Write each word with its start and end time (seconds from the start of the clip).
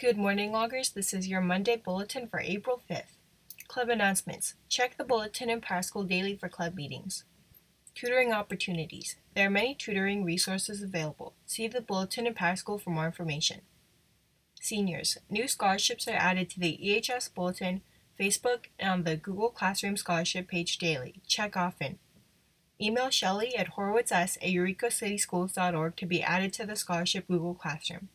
Good 0.00 0.16
morning, 0.16 0.50
loggers. 0.50 0.88
This 0.88 1.12
is 1.12 1.28
your 1.28 1.42
Monday 1.42 1.76
bulletin 1.76 2.26
for 2.26 2.40
April 2.40 2.80
5th. 2.90 3.18
Club 3.68 3.90
announcements. 3.90 4.54
Check 4.66 4.96
the 4.96 5.04
bulletin 5.04 5.50
in 5.50 5.62
School 5.82 6.04
daily 6.04 6.34
for 6.34 6.48
club 6.48 6.74
meetings. 6.74 7.24
Tutoring 7.94 8.32
opportunities. 8.32 9.16
There 9.34 9.46
are 9.46 9.50
many 9.50 9.74
tutoring 9.74 10.24
resources 10.24 10.82
available. 10.82 11.34
See 11.44 11.68
the 11.68 11.82
bulletin 11.82 12.26
in 12.26 12.56
School 12.56 12.78
for 12.78 12.88
more 12.88 13.04
information. 13.04 13.60
Seniors. 14.58 15.18
New 15.28 15.46
scholarships 15.46 16.08
are 16.08 16.16
added 16.16 16.48
to 16.48 16.60
the 16.60 16.80
EHS 16.82 17.34
bulletin, 17.34 17.82
Facebook, 18.18 18.68
and 18.78 18.90
on 18.90 19.02
the 19.04 19.16
Google 19.16 19.50
Classroom 19.50 19.98
Scholarship 19.98 20.48
page 20.48 20.78
daily. 20.78 21.20
Check 21.26 21.58
often. 21.58 21.98
Email 22.80 23.10
Shelly 23.10 23.54
at 23.54 23.74
horowitzs 23.74 24.38
at 24.38 24.48
eurekacityschools.org 24.48 25.96
to 25.96 26.06
be 26.06 26.22
added 26.22 26.54
to 26.54 26.64
the 26.64 26.74
Scholarship 26.74 27.28
Google 27.28 27.52
Classroom. 27.52 28.08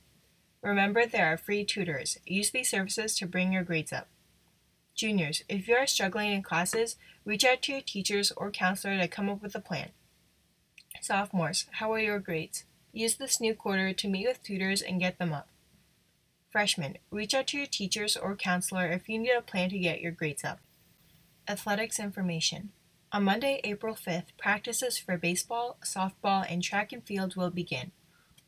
Remember, 0.66 1.06
there 1.06 1.32
are 1.32 1.38
free 1.38 1.64
tutors. 1.64 2.18
Use 2.26 2.50
these 2.50 2.72
services 2.72 3.16
to 3.18 3.28
bring 3.28 3.54
your 3.54 3.62
grades 3.62 3.94
up. 3.94 4.08
Juniors, 4.96 5.44
if 5.48 5.68
you 5.68 5.76
are 5.76 5.86
struggling 5.86 6.32
in 6.32 6.42
classes, 6.42 6.96
reach 7.24 7.46
out 7.46 7.62
to 7.62 7.74
your 7.74 7.82
teachers 7.82 8.32
or 8.36 8.50
counselor 8.50 8.98
to 8.98 9.08
come 9.08 9.30
up 9.30 9.44
with 9.44 9.54
a 9.54 9.60
plan. 9.60 9.90
Sophomores, 11.02 11.68
how 11.74 11.94
are 11.94 12.00
your 12.00 12.18
grades? 12.18 12.64
Use 12.92 13.16
this 13.16 13.40
new 13.40 13.54
quarter 13.54 13.94
to 13.94 14.08
meet 14.08 14.26
with 14.28 14.42
tutors 14.42 14.82
and 14.82 15.00
get 15.00 15.20
them 15.20 15.34
up. 15.34 15.50
Freshmen, 16.50 16.98
reach 17.12 17.36
out 17.36 17.46
to 17.48 17.58
your 17.58 17.68
teachers 17.68 18.18
or 18.18 18.36
counselor 18.36 18.88
if 18.88 19.08
you 19.08 19.20
need 19.20 19.36
a 19.38 19.44
plan 19.44 19.70
to 19.70 19.78
get 19.78 20.02
your 20.02 20.14
grades 20.14 20.44
up. 20.44 20.62
Athletics 21.48 22.00
information. 22.00 22.72
On 23.12 23.24
Monday, 23.24 23.62
April 23.64 23.94
5th, 23.94 24.36
practices 24.36 24.98
for 24.98 25.16
baseball, 25.16 25.78
softball, 25.86 26.44
and 26.50 26.64
track 26.64 26.92
and 26.92 27.04
field 27.04 27.36
will 27.36 27.52
begin. 27.52 27.92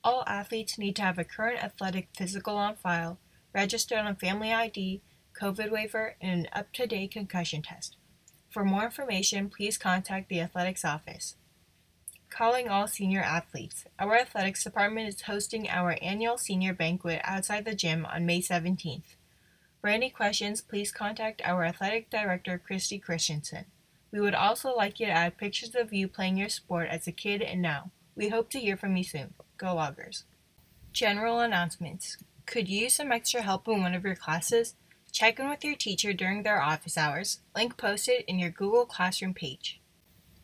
All 0.08 0.24
athletes 0.26 0.78
need 0.78 0.96
to 0.96 1.02
have 1.02 1.20
a 1.20 1.26
current 1.26 1.62
athletic 1.62 2.08
physical 2.16 2.56
on 2.56 2.78
file, 2.78 3.20
registered 3.54 3.98
on 3.98 4.16
Family 4.16 4.54
ID, 4.54 5.02
COVID 5.38 5.70
waiver, 5.70 6.16
and 6.22 6.46
an 6.46 6.48
up 6.54 6.72
to 6.76 6.88
date 6.88 7.12
concussion 7.12 7.62
test. 7.62 7.98
For 8.50 8.64
more 8.64 8.86
information, 8.86 9.50
please 9.50 9.78
contact 9.78 10.30
the 10.30 10.40
athletics 10.40 10.86
office. 10.86 11.36
Calling 12.30 12.70
all 12.70 12.88
senior 12.88 13.20
athletes. 13.20 13.84
Our 14.00 14.16
athletics 14.16 14.64
department 14.64 15.10
is 15.10 15.24
hosting 15.24 15.68
our 15.68 15.98
annual 16.02 16.38
senior 16.38 16.74
banquet 16.74 17.20
outside 17.26 17.66
the 17.66 17.76
gym 17.76 18.06
on 18.06 18.26
May 18.26 18.40
17th. 18.40 19.18
For 19.82 19.90
any 19.90 20.10
questions, 20.10 20.62
please 20.62 20.90
contact 20.90 21.42
our 21.44 21.66
athletic 21.66 22.10
director, 22.10 22.58
Christy 22.58 22.98
Christensen. 22.98 23.66
We 24.14 24.22
would 24.22 24.36
also 24.36 24.74
like 24.74 25.02
you 25.02 25.08
to 25.08 25.12
add 25.12 25.38
pictures 25.38 25.76
of 25.76 25.92
you 25.92 26.08
playing 26.08 26.38
your 26.38 26.48
sport 26.48 26.88
as 26.88 27.08
a 27.08 27.12
kid 27.12 27.42
and 27.42 27.62
now. 27.62 27.92
We 28.16 28.30
hope 28.30 28.50
to 28.52 28.62
hear 28.62 28.78
from 28.78 28.96
you 28.96 29.04
soon. 29.04 29.34
Go 29.58 29.74
Loggers. 29.74 30.24
General 30.94 31.40
announcements. 31.40 32.18
Could 32.46 32.70
you 32.70 32.82
use 32.82 32.96
some 32.96 33.12
extra 33.12 33.42
help 33.42 33.68
in 33.68 33.82
one 33.82 33.96
of 33.96 34.04
your 34.04 34.16
classes? 34.16 34.76
Check 35.12 35.40
in 35.40 35.50
with 35.50 35.64
your 35.64 35.76
teacher 35.76 36.14
during 36.14 36.44
their 36.44 36.62
office 36.62 36.98
hours. 36.98 37.40
Link 37.56 37.76
posted 37.78 38.24
in 38.28 38.40
your 38.40 38.52
Google 38.52 38.86
Classroom 38.86 39.34
page. 39.34 39.80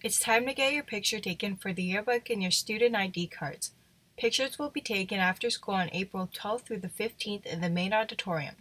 It's 0.03 0.19
time 0.19 0.45
to 0.47 0.53
get 0.53 0.73
your 0.73 0.83
picture 0.83 1.19
taken 1.19 1.55
for 1.55 1.71
the 1.71 1.83
yearbook 1.83 2.29
and 2.29 2.41
your 2.41 2.51
student 2.51 2.95
ID 2.95 3.27
cards. 3.27 3.71
Pictures 4.17 4.59
will 4.59 4.69
be 4.69 4.81
taken 4.81 5.19
after 5.19 5.49
school 5.49 5.75
on 5.75 5.89
April 5.93 6.29
12th 6.33 6.61
through 6.61 6.79
the 6.79 6.87
15th 6.87 7.45
in 7.45 7.61
the 7.61 7.69
main 7.69 7.93
auditorium. 7.93 8.55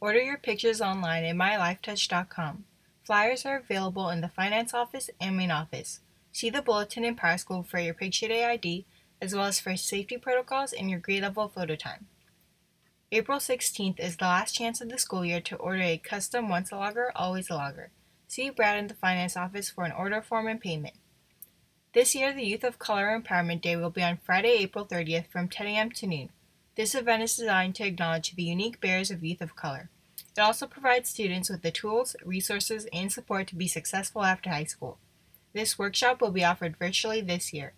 Order 0.00 0.22
your 0.22 0.38
pictures 0.38 0.80
online 0.80 1.24
at 1.24 1.34
mylifetouch.com. 1.34 2.64
Flyers 3.02 3.46
are 3.46 3.56
available 3.58 4.10
in 4.10 4.20
the 4.20 4.28
finance 4.28 4.74
office 4.74 5.10
and 5.20 5.36
main 5.36 5.50
office. 5.50 6.00
See 6.32 6.50
the 6.50 6.62
bulletin 6.62 7.04
in 7.04 7.14
Power 7.16 7.38
School 7.38 7.62
for 7.62 7.78
your 7.78 7.94
picture 7.94 8.28
day 8.28 8.44
ID, 8.44 8.84
as 9.20 9.34
well 9.34 9.44
as 9.44 9.60
for 9.60 9.76
safety 9.76 10.16
protocols 10.16 10.72
and 10.72 10.90
your 10.90 11.00
grade 11.00 11.22
level 11.22 11.48
photo 11.48 11.76
time. 11.76 12.06
April 13.12 13.38
16th 13.38 14.00
is 14.00 14.16
the 14.16 14.24
last 14.24 14.54
chance 14.54 14.80
of 14.80 14.88
the 14.88 14.98
school 14.98 15.24
year 15.24 15.40
to 15.40 15.56
order 15.56 15.82
a 15.82 15.98
custom 15.98 16.48
once 16.48 16.72
a 16.72 16.76
logger, 16.76 17.12
always 17.14 17.48
a 17.48 17.54
logger. 17.54 17.90
See 18.28 18.50
Brad 18.50 18.78
in 18.78 18.88
the 18.88 18.94
finance 18.94 19.36
office 19.36 19.70
for 19.70 19.84
an 19.84 19.92
order 19.92 20.20
form 20.20 20.48
and 20.48 20.60
payment. 20.60 20.94
This 21.92 22.14
year, 22.14 22.32
the 22.32 22.44
Youth 22.44 22.64
of 22.64 22.78
Color 22.78 23.18
Empowerment 23.18 23.62
Day 23.62 23.76
will 23.76 23.90
be 23.90 24.02
on 24.02 24.18
Friday, 24.18 24.58
April 24.58 24.84
30th 24.84 25.28
from 25.28 25.48
10 25.48 25.66
a.m. 25.68 25.90
to 25.92 26.06
noon. 26.06 26.30
This 26.76 26.94
event 26.94 27.22
is 27.22 27.36
designed 27.36 27.74
to 27.76 27.86
acknowledge 27.86 28.34
the 28.34 28.42
unique 28.42 28.80
bears 28.80 29.10
of 29.10 29.24
youth 29.24 29.40
of 29.40 29.56
color. 29.56 29.88
It 30.36 30.40
also 30.40 30.66
provides 30.66 31.08
students 31.08 31.48
with 31.48 31.62
the 31.62 31.70
tools, 31.70 32.14
resources, 32.22 32.86
and 32.92 33.10
support 33.10 33.46
to 33.46 33.56
be 33.56 33.66
successful 33.66 34.24
after 34.24 34.50
high 34.50 34.64
school. 34.64 34.98
This 35.54 35.78
workshop 35.78 36.20
will 36.20 36.32
be 36.32 36.44
offered 36.44 36.76
virtually 36.76 37.22
this 37.22 37.54
year. 37.54 37.72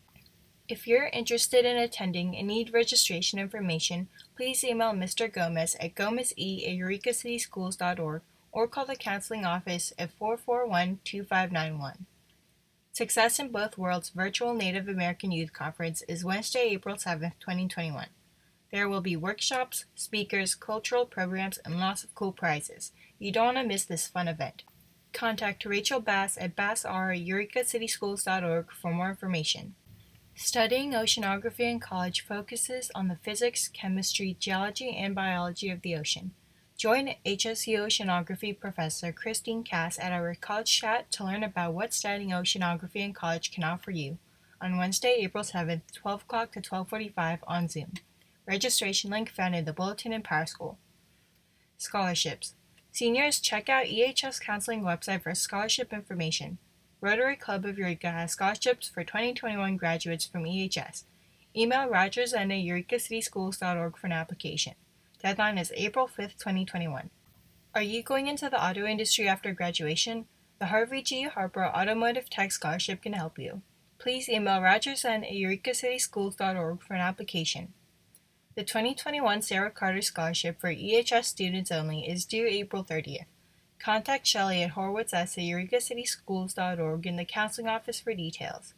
If 0.68 0.86
you're 0.86 1.06
interested 1.14 1.64
in 1.64 1.78
attending 1.78 2.36
and 2.36 2.46
need 2.46 2.74
registration 2.74 3.38
information, 3.38 4.08
please 4.36 4.62
email 4.62 4.92
Mr. 4.92 5.32
Gomez 5.32 5.74
at 5.80 5.94
gomeze 5.94 6.32
at 6.32 6.76
eurekacityschools.org 6.76 8.20
or 8.52 8.68
call 8.68 8.84
the 8.84 8.94
counseling 8.94 9.46
office 9.46 9.94
at 9.98 10.12
441 10.18 11.00
2591. 11.04 12.04
Success 12.92 13.38
in 13.38 13.50
Both 13.50 13.78
Worlds 13.78 14.10
Virtual 14.10 14.52
Native 14.52 14.88
American 14.88 15.32
Youth 15.32 15.54
Conference 15.54 16.02
is 16.02 16.22
Wednesday, 16.22 16.68
April 16.72 16.98
7, 16.98 17.32
2021. 17.40 18.08
There 18.70 18.90
will 18.90 19.00
be 19.00 19.16
workshops, 19.16 19.86
speakers, 19.94 20.54
cultural 20.54 21.06
programs, 21.06 21.56
and 21.58 21.80
lots 21.80 22.04
of 22.04 22.14
cool 22.14 22.32
prizes. 22.32 22.92
You 23.18 23.32
don't 23.32 23.54
want 23.54 23.56
to 23.56 23.64
miss 23.64 23.86
this 23.86 24.06
fun 24.06 24.28
event. 24.28 24.64
Contact 25.14 25.64
Rachel 25.64 26.00
Bass 26.00 26.36
at 26.38 26.54
bassr 26.54 27.16
for 28.82 28.92
more 28.92 29.08
information. 29.08 29.74
Studying 30.40 30.92
oceanography 30.92 31.68
in 31.68 31.80
college 31.80 32.20
focuses 32.20 32.92
on 32.94 33.08
the 33.08 33.16
physics, 33.16 33.66
chemistry, 33.66 34.36
geology, 34.38 34.96
and 34.96 35.12
biology 35.12 35.68
of 35.68 35.82
the 35.82 35.96
ocean. 35.96 36.30
Join 36.76 37.16
HSU 37.26 37.76
oceanography 37.80 38.56
professor 38.56 39.10
Christine 39.10 39.64
Cass 39.64 39.98
at 39.98 40.12
our 40.12 40.32
college 40.36 40.70
chat 40.78 41.10
to 41.10 41.24
learn 41.24 41.42
about 41.42 41.74
what 41.74 41.92
studying 41.92 42.30
oceanography 42.30 43.00
in 43.00 43.12
college 43.12 43.50
can 43.50 43.64
offer 43.64 43.90
you 43.90 44.18
on 44.60 44.76
Wednesday, 44.78 45.16
April 45.18 45.42
7th, 45.42 45.92
12 45.92 46.22
o'clock 46.22 46.52
to 46.52 46.60
12:45 46.60 47.40
on 47.48 47.66
Zoom. 47.66 47.94
Registration 48.46 49.10
link 49.10 49.30
found 49.30 49.56
in 49.56 49.64
the 49.64 49.72
bulletin 49.72 50.12
in 50.12 50.22
Power 50.22 50.46
School. 50.46 50.78
Scholarships. 51.78 52.54
Seniors, 52.92 53.40
check 53.40 53.68
out 53.68 53.86
EHS 53.86 54.38
Counseling 54.38 54.82
website 54.82 55.22
for 55.22 55.34
scholarship 55.34 55.92
information. 55.92 56.58
Rotary 57.00 57.36
Club 57.36 57.64
of 57.64 57.78
Eureka 57.78 58.10
has 58.10 58.32
scholarships 58.32 58.88
for 58.88 59.04
2021 59.04 59.76
graduates 59.76 60.26
from 60.26 60.42
EHS. 60.42 61.04
Email 61.56 61.88
rogers 61.88 62.32
for 63.96 64.08
an 64.08 64.12
application. 64.12 64.74
Deadline 65.22 65.58
is 65.58 65.72
April 65.76 66.08
5th, 66.08 66.38
2021. 66.38 67.10
Are 67.72 67.82
you 67.82 68.02
going 68.02 68.26
into 68.26 68.50
the 68.50 68.60
auto 68.60 68.84
industry 68.84 69.28
after 69.28 69.52
graduation? 69.52 70.26
The 70.58 70.66
Harvey 70.66 71.02
G. 71.02 71.22
Harper 71.22 71.64
Automotive 71.64 72.28
Tech 72.28 72.50
Scholarship 72.50 73.02
can 73.02 73.12
help 73.12 73.38
you. 73.38 73.62
Please 73.98 74.28
email 74.28 74.60
rogers 74.60 75.04
at 75.04 75.22
eurekacityschools.org 75.22 76.82
for 76.82 76.94
an 76.94 77.00
application. 77.00 77.74
The 78.56 78.64
2021 78.64 79.42
Sarah 79.42 79.70
Carter 79.70 80.02
Scholarship 80.02 80.60
for 80.60 80.74
EHS 80.74 81.26
students 81.26 81.70
only 81.70 82.08
is 82.08 82.24
due 82.24 82.46
April 82.48 82.82
30th. 82.82 83.26
Contact 83.78 84.26
Shelley 84.26 84.62
at 84.62 84.72
horowitzs 84.72 85.14
at 85.14 85.28
in 87.06 87.16
the 87.16 87.24
counseling 87.24 87.68
office 87.68 88.00
for 88.00 88.12
details. 88.12 88.74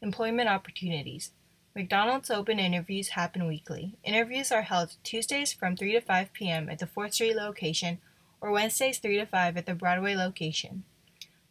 Employment 0.00 0.48
opportunities. 0.48 1.32
McDonald's 1.76 2.30
open 2.30 2.58
interviews 2.58 3.08
happen 3.08 3.46
weekly. 3.46 3.96
Interviews 4.04 4.52
are 4.52 4.62
held 4.62 4.96
Tuesdays 5.02 5.52
from 5.52 5.76
3 5.76 5.92
to 5.92 6.00
5 6.00 6.32
p.m. 6.32 6.68
at 6.70 6.78
the 6.78 6.86
4th 6.86 7.14
Street 7.14 7.36
location 7.36 7.98
or 8.40 8.50
Wednesdays 8.50 8.98
3 8.98 9.18
to 9.18 9.26
5 9.26 9.56
at 9.56 9.66
the 9.66 9.74
Broadway 9.74 10.14
location. 10.14 10.84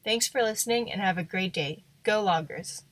Thanks 0.03 0.27
for 0.27 0.41
listening 0.41 0.91
and 0.91 1.01
have 1.01 1.17
a 1.17 1.23
great 1.23 1.53
day. 1.53 1.83
Go 2.03 2.23
Loggers! 2.23 2.83